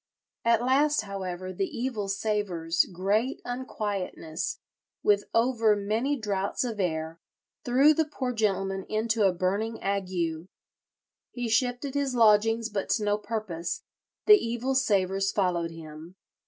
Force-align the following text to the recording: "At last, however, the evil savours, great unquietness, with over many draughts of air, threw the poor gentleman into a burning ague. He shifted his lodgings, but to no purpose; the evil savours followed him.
"At 0.43 0.63
last, 0.65 1.01
however, 1.01 1.53
the 1.53 1.67
evil 1.67 2.07
savours, 2.09 2.87
great 2.91 3.39
unquietness, 3.45 4.57
with 5.03 5.25
over 5.31 5.75
many 5.75 6.15
draughts 6.17 6.63
of 6.63 6.79
air, 6.79 7.19
threw 7.63 7.93
the 7.93 8.05
poor 8.11 8.33
gentleman 8.33 8.83
into 8.89 9.27
a 9.27 9.31
burning 9.31 9.77
ague. 9.83 10.47
He 11.29 11.47
shifted 11.47 11.93
his 11.93 12.15
lodgings, 12.15 12.67
but 12.69 12.89
to 12.89 13.03
no 13.03 13.19
purpose; 13.19 13.83
the 14.25 14.43
evil 14.43 14.73
savours 14.73 15.31
followed 15.31 15.69
him. 15.69 16.15